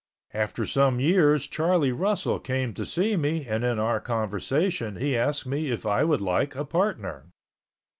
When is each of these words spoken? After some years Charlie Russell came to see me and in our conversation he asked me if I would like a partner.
After 0.33 0.65
some 0.65 0.99
years 0.99 1.45
Charlie 1.47 1.91
Russell 1.91 2.39
came 2.39 2.73
to 2.73 2.87
see 2.87 3.15
me 3.15 3.45
and 3.45 3.63
in 3.63 3.77
our 3.77 3.99
conversation 3.99 4.95
he 4.95 5.15
asked 5.15 5.45
me 5.45 5.69
if 5.69 5.85
I 5.85 6.03
would 6.05 6.21
like 6.21 6.55
a 6.55 6.65
partner. 6.65 7.27